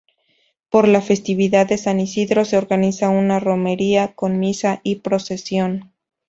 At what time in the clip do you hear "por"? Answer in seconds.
0.71-0.87